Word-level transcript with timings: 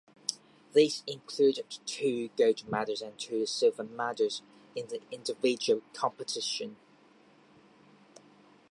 These 0.73 1.03
included 1.05 1.65
two 1.85 2.31
gold 2.35 2.67
medals 2.67 3.03
and 3.03 3.15
two 3.19 3.45
sliver 3.45 3.83
medals 3.83 4.41
in 4.75 4.87
the 4.87 4.99
individual 5.11 5.83
competition. 5.93 6.77